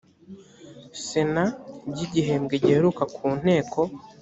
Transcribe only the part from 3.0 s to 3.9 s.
ku nteko